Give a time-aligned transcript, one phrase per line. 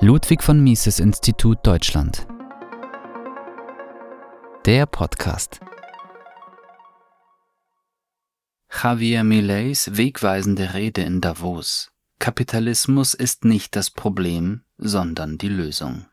[0.00, 2.26] Ludwig von Mises Institut Deutschland.
[4.66, 5.60] Der Podcast.
[8.82, 11.92] Javier Mileys wegweisende Rede in Davos.
[12.18, 16.06] Kapitalismus ist nicht das Problem, sondern die Lösung.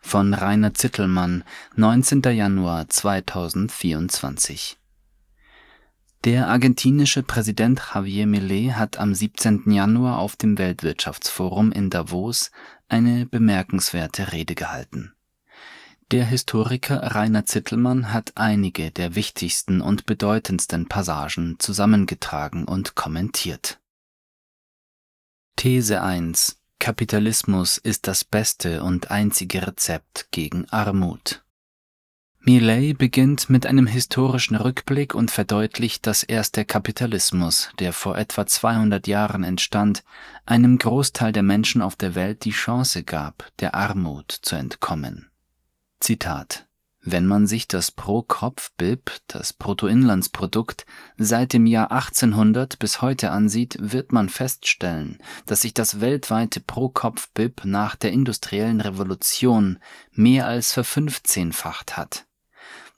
[0.00, 1.44] Von Rainer Zittelmann,
[1.76, 2.22] 19.
[2.22, 4.76] Januar 2024.
[6.24, 9.70] Der argentinische Präsident Javier Milei hat am 17.
[9.70, 12.50] Januar auf dem Weltwirtschaftsforum in Davos
[12.90, 15.14] eine bemerkenswerte Rede gehalten.
[16.10, 23.78] Der Historiker Rainer Zittelmann hat einige der wichtigsten und bedeutendsten Passagen zusammengetragen und kommentiert.
[25.56, 31.44] These 1 Kapitalismus ist das beste und einzige Rezept gegen Armut.
[32.42, 38.46] Millet beginnt mit einem historischen Rückblick und verdeutlicht, dass erst der Kapitalismus, der vor etwa
[38.46, 40.02] 200 Jahren entstand,
[40.46, 45.30] einem Großteil der Menschen auf der Welt die Chance gab, der Armut zu entkommen.
[46.00, 46.66] Zitat
[47.02, 50.84] wenn man sich das Pro-Kopf-BIP, das Bruttoinlandsprodukt,
[51.16, 57.64] seit dem Jahr 1800 bis heute ansieht, wird man feststellen, dass sich das weltweite Pro-Kopf-BIP
[57.64, 59.78] nach der industriellen Revolution
[60.12, 62.26] mehr als verfünfzehnfacht hat.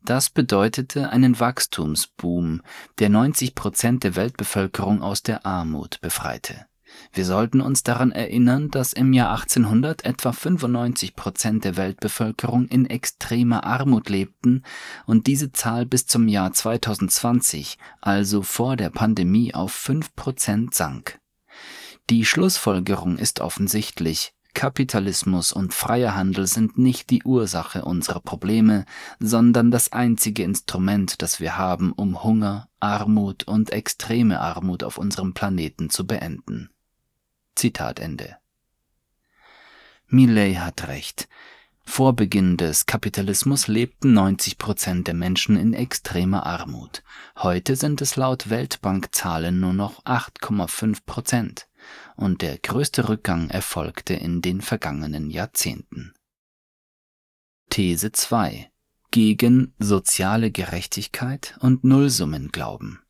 [0.05, 2.63] Das bedeutete einen Wachstumsboom,
[2.99, 6.67] der 90 Prozent der Weltbevölkerung aus der Armut befreite.
[7.13, 12.87] Wir sollten uns daran erinnern, dass im Jahr 1800 etwa 95 Prozent der Weltbevölkerung in
[12.87, 14.65] extremer Armut lebten
[15.07, 21.21] und diese Zahl bis zum Jahr 2020, also vor der Pandemie, auf 5 Prozent sank.
[22.11, 24.35] Die Schlussfolgerung ist offensichtlich.
[24.55, 28.85] Kapitalismus und freier Handel sind nicht die Ursache unserer Probleme,
[29.19, 35.35] sondern das einzige Instrument, das wir haben, um Hunger, Armut und extreme Armut auf unserem
[35.35, 36.71] Planeten zu beenden.
[37.55, 38.37] Zitat Ende.
[40.07, 41.29] Millet hat recht.
[41.85, 47.03] Vor Beginn des Kapitalismus lebten 90 Prozent der Menschen in extremer Armut.
[47.37, 51.67] Heute sind es laut Weltbankzahlen nur noch 8,5 Prozent
[52.17, 56.15] und der größte Rückgang erfolgte in den vergangenen Jahrzehnten.
[57.71, 58.71] These 2
[59.11, 63.01] gegen soziale Gerechtigkeit und Nullsummenglauben.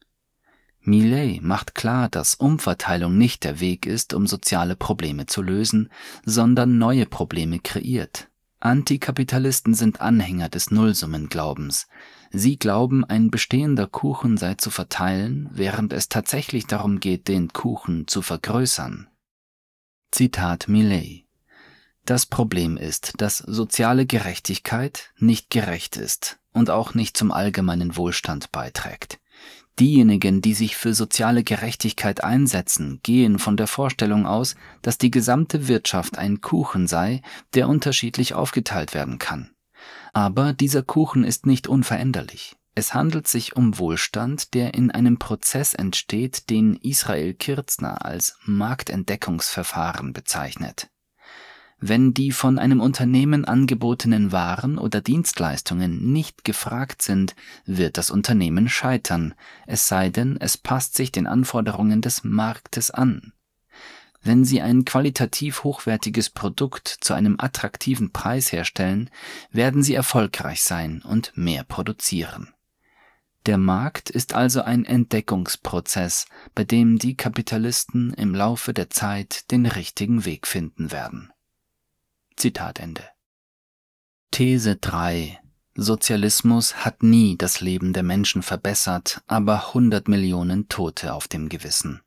[0.80, 5.90] Millet macht klar, dass Umverteilung nicht der Weg ist, um soziale Probleme zu lösen,
[6.24, 8.28] sondern neue Probleme kreiert.
[8.64, 11.88] Antikapitalisten sind Anhänger des Nullsummenglaubens.
[12.30, 18.06] Sie glauben, ein bestehender Kuchen sei zu verteilen, während es tatsächlich darum geht, den Kuchen
[18.06, 19.08] zu vergrößern.
[20.12, 21.24] Zitat Millet
[22.04, 28.52] Das Problem ist, dass soziale Gerechtigkeit nicht gerecht ist und auch nicht zum allgemeinen Wohlstand
[28.52, 29.18] beiträgt.
[29.78, 35.66] Diejenigen, die sich für soziale Gerechtigkeit einsetzen, gehen von der Vorstellung aus, dass die gesamte
[35.66, 37.22] Wirtschaft ein Kuchen sei,
[37.54, 39.50] der unterschiedlich aufgeteilt werden kann.
[40.12, 42.54] Aber dieser Kuchen ist nicht unveränderlich.
[42.74, 50.12] Es handelt sich um Wohlstand, der in einem Prozess entsteht, den Israel Kirzner als Marktentdeckungsverfahren
[50.12, 50.91] bezeichnet.
[51.84, 57.34] Wenn die von einem Unternehmen angebotenen Waren oder Dienstleistungen nicht gefragt sind,
[57.66, 59.34] wird das Unternehmen scheitern,
[59.66, 63.32] es sei denn, es passt sich den Anforderungen des Marktes an.
[64.22, 69.10] Wenn Sie ein qualitativ hochwertiges Produkt zu einem attraktiven Preis herstellen,
[69.50, 72.54] werden Sie erfolgreich sein und mehr produzieren.
[73.46, 79.66] Der Markt ist also ein Entdeckungsprozess, bei dem die Kapitalisten im Laufe der Zeit den
[79.66, 81.31] richtigen Weg finden werden.
[82.36, 83.04] Zitat Ende.
[84.30, 85.38] These 3
[85.74, 92.02] Sozialismus hat nie das Leben der Menschen verbessert, aber 100 Millionen Tote auf dem Gewissen.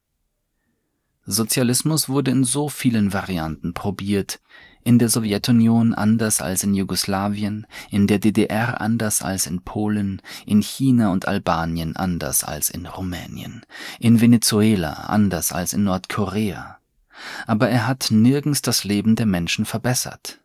[1.25, 4.39] Sozialismus wurde in so vielen Varianten probiert,
[4.83, 10.61] in der Sowjetunion anders als in Jugoslawien, in der DDR anders als in Polen, in
[10.61, 13.65] China und Albanien anders als in Rumänien,
[13.99, 16.77] in Venezuela anders als in Nordkorea,
[17.47, 20.39] aber er hat nirgends das Leben der Menschen verbessert.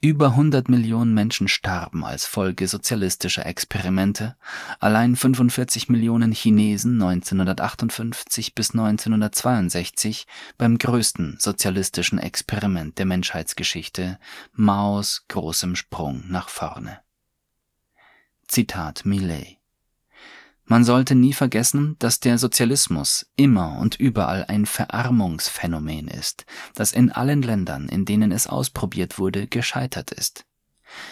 [0.00, 4.36] Über 100 Millionen Menschen starben als Folge sozialistischer Experimente,
[4.78, 14.20] allein 45 Millionen Chinesen 1958 bis 1962 beim größten sozialistischen Experiment der Menschheitsgeschichte,
[14.52, 17.00] Maos großem Sprung nach vorne.
[18.46, 19.57] Zitat Millet
[20.68, 26.44] man sollte nie vergessen, dass der Sozialismus immer und überall ein Verarmungsphänomen ist,
[26.74, 30.44] das in allen Ländern, in denen es ausprobiert wurde, gescheitert ist.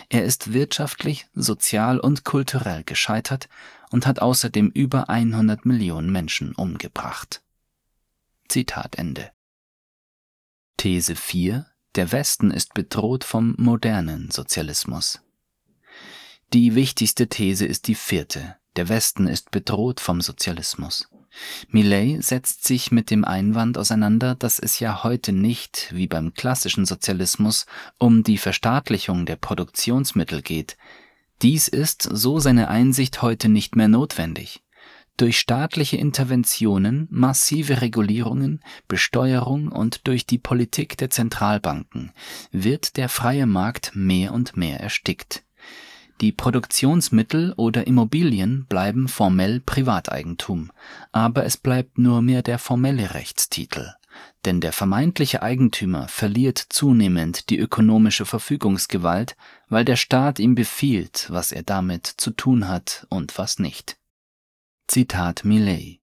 [0.09, 3.49] Er ist wirtschaftlich, sozial und kulturell gescheitert
[3.91, 7.43] und hat außerdem über 100 Millionen Menschen umgebracht.
[8.49, 9.31] Zitat Ende.
[10.77, 15.21] These 4 Der Westen ist bedroht vom modernen Sozialismus.
[16.53, 18.57] Die wichtigste These ist die vierte.
[18.77, 21.09] Der Westen ist bedroht vom Sozialismus.
[21.69, 26.87] Millet setzt sich mit dem Einwand auseinander, dass es ja heute nicht, wie beim klassischen
[26.87, 27.67] Sozialismus,
[27.99, 30.77] um die Verstaatlichung der Produktionsmittel geht.
[31.43, 34.63] Dies ist, so seine Einsicht, heute nicht mehr notwendig.
[35.17, 42.13] Durch staatliche Interventionen, massive Regulierungen, Besteuerung und durch die Politik der Zentralbanken
[42.53, 45.46] wird der freie Markt mehr und mehr erstickt.
[46.21, 50.73] Die Produktionsmittel oder Immobilien bleiben formell Privateigentum,
[51.13, 53.93] aber es bleibt nur mehr der formelle Rechtstitel,
[54.47, 59.37] denn der vermeintliche Eigentümer verliert zunehmend die ökonomische Verfügungsgewalt,
[59.69, 63.99] weil der Staat ihm befiehlt, was er damit zu tun hat und was nicht.
[64.87, 66.01] Zitat Millet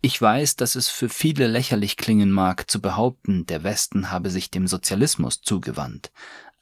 [0.00, 4.48] ich weiß, dass es für viele lächerlich klingen mag, zu behaupten, der Westen habe sich
[4.48, 6.12] dem Sozialismus zugewandt,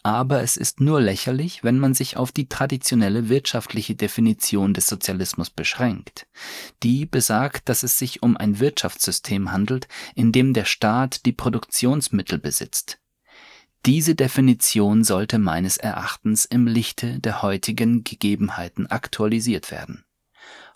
[0.06, 5.50] aber es ist nur lächerlich, wenn man sich auf die traditionelle wirtschaftliche Definition des Sozialismus
[5.50, 6.28] beschränkt.
[6.84, 12.38] Die besagt, dass es sich um ein Wirtschaftssystem handelt, in dem der Staat die Produktionsmittel
[12.38, 13.00] besitzt.
[13.84, 20.04] Diese Definition sollte meines Erachtens im Lichte der heutigen Gegebenheiten aktualisiert werden.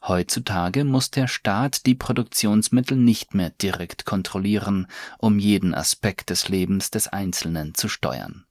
[0.03, 4.89] Heutzutage muss der Staat die Produktionsmittel nicht mehr direkt kontrollieren,
[5.19, 8.45] um jeden Aspekt des Lebens des Einzelnen zu steuern.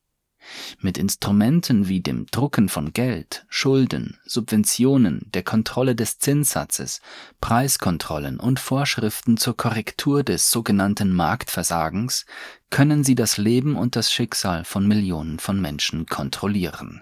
[0.79, 7.01] Mit Instrumenten wie dem Drucken von Geld, Schulden, Subventionen, der Kontrolle des Zinssatzes,
[7.41, 12.25] Preiskontrollen und Vorschriften zur Korrektur des sogenannten Marktversagens
[12.69, 17.01] können sie das Leben und das Schicksal von Millionen von Menschen kontrollieren.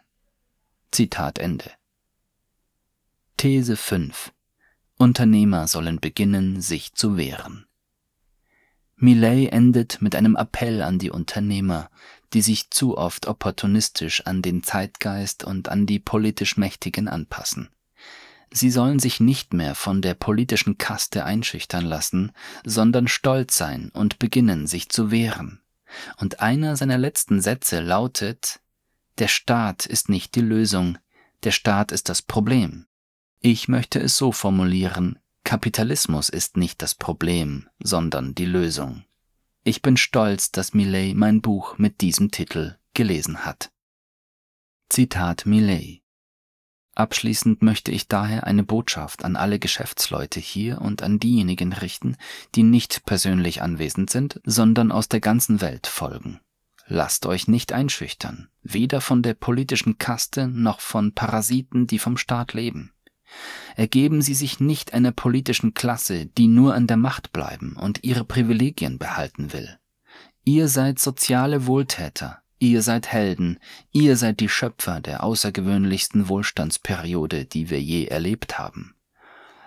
[0.92, 1.72] Zitat Ende.
[3.38, 4.33] These 5
[4.98, 7.68] Unternehmer sollen beginnen, sich zu wehren.
[8.95, 11.92] Millet endet mit einem Appell an die Unternehmer,
[12.33, 17.69] die sich zu oft opportunistisch an den Zeitgeist und an die politisch Mächtigen anpassen.
[18.51, 22.31] Sie sollen sich nicht mehr von der politischen Kaste einschüchtern lassen,
[22.65, 25.62] sondern stolz sein und beginnen, sich zu wehren.
[26.18, 28.59] Und einer seiner letzten Sätze lautet
[29.18, 30.97] Der Staat ist nicht die Lösung,
[31.44, 32.88] der Staat ist das Problem.
[33.41, 39.06] Ich möchte es so formulieren Kapitalismus ist nicht das Problem, sondern die Lösung.
[39.68, 43.69] Ich bin stolz, dass Millet mein Buch mit diesem Titel gelesen hat.
[44.88, 46.04] Zitat Millet
[46.96, 52.16] Abschließend möchte ich daher eine Botschaft an alle Geschäftsleute hier und an diejenigen richten,
[52.56, 56.40] die nicht persönlich anwesend sind, sondern aus der ganzen Welt folgen.
[56.86, 62.54] Lasst euch nicht einschüchtern, weder von der politischen Kaste noch von Parasiten, die vom Staat
[62.54, 62.94] leben
[63.75, 68.25] ergeben sie sich nicht einer politischen Klasse, die nur an der Macht bleiben und ihre
[68.25, 69.77] Privilegien behalten will.
[70.44, 73.59] Ihr seid soziale Wohltäter, ihr seid Helden,
[73.91, 78.95] ihr seid die Schöpfer der außergewöhnlichsten Wohlstandsperiode, die wir je erlebt haben.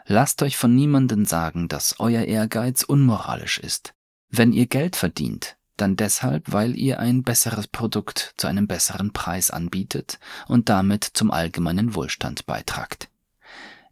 [0.07, 3.93] Lasst euch von niemanden sagen, dass euer Ehrgeiz unmoralisch ist.
[4.31, 9.51] Wenn ihr Geld verdient, dann deshalb, weil ihr ein besseres Produkt zu einem besseren Preis
[9.51, 10.19] anbietet
[10.49, 13.10] und damit zum allgemeinen Wohlstand beitragt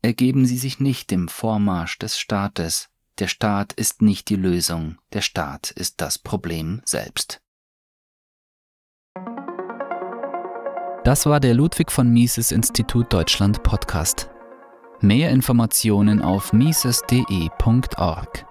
[0.08, 2.88] ergeben sie sich nicht dem Vormarsch des Staates.
[3.18, 7.42] Der Staat ist nicht die Lösung, der Staat ist das Problem selbst.
[11.04, 14.30] Das war der Ludwig von Mises Institut Deutschland Podcast.
[15.00, 18.47] Mehr Informationen auf mises.de.org.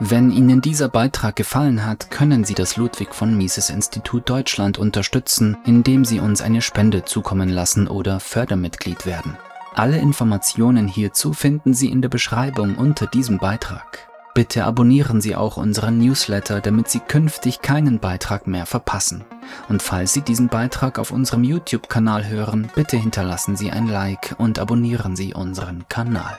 [0.00, 5.56] Wenn Ihnen dieser Beitrag gefallen hat, können Sie das Ludwig von Mises Institut Deutschland unterstützen,
[5.64, 9.36] indem Sie uns eine Spende zukommen lassen oder Fördermitglied werden.
[9.74, 14.08] Alle Informationen hierzu finden Sie in der Beschreibung unter diesem Beitrag.
[14.34, 19.24] Bitte abonnieren Sie auch unseren Newsletter, damit Sie künftig keinen Beitrag mehr verpassen.
[19.68, 24.60] Und falls Sie diesen Beitrag auf unserem YouTube-Kanal hören, bitte hinterlassen Sie ein Like und
[24.60, 26.38] abonnieren Sie unseren Kanal.